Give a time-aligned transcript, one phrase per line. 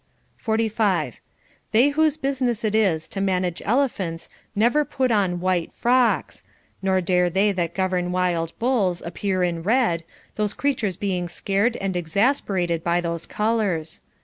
[0.37, 1.21] 45.
[1.71, 6.43] They whose business it is to manage elephants never put on white frocks,
[6.81, 10.03] nor dare they that govern wild bulls appear in red,
[10.37, 14.01] those creatures being scared and exas perated by those colors.